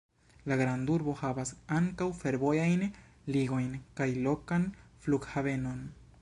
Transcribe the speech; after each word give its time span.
La 0.51 0.55
grandurbo 0.59 1.13
havas 1.19 1.51
ankaŭ 1.75 2.07
fervojajn 2.21 2.81
ligojn 3.37 3.77
kaj 4.01 4.09
lokan 4.29 4.67
flughavenon. 5.05 5.87